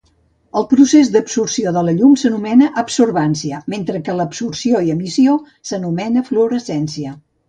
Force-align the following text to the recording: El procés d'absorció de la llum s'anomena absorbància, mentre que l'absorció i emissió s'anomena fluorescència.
El 0.59 0.63
procés 0.69 1.09
d'absorció 1.15 1.73
de 1.75 1.83
la 1.89 1.91
llum 1.97 2.15
s'anomena 2.21 2.69
absorbància, 2.83 3.59
mentre 3.73 4.01
que 4.07 4.15
l'absorció 4.21 4.81
i 4.87 4.95
emissió 4.95 5.37
s'anomena 5.73 6.25
fluorescència. 6.31 7.15